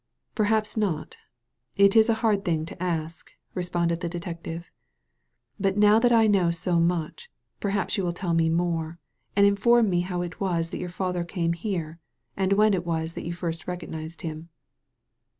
[0.33, 1.17] Perhaps not;
[1.77, 4.71] it is a hard thing to ask," responded the detective."
[5.59, 8.97] But now that I know so much, per haps you will tell me more,
[9.35, 11.99] and inform me how it was that your father came here,
[12.35, 14.49] and when it was that you first recognized him."